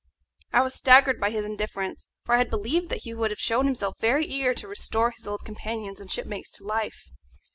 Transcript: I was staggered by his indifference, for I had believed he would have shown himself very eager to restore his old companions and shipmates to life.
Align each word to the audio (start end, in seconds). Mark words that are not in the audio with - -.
I 0.51 0.63
was 0.63 0.73
staggered 0.73 1.19
by 1.19 1.29
his 1.29 1.45
indifference, 1.45 2.09
for 2.25 2.33
I 2.33 2.39
had 2.39 2.49
believed 2.49 2.91
he 2.91 3.13
would 3.13 3.29
have 3.29 3.37
shown 3.39 3.67
himself 3.67 3.97
very 3.99 4.25
eager 4.25 4.55
to 4.55 4.67
restore 4.67 5.11
his 5.11 5.27
old 5.27 5.45
companions 5.45 6.01
and 6.01 6.11
shipmates 6.11 6.49
to 6.57 6.63
life. 6.63 7.11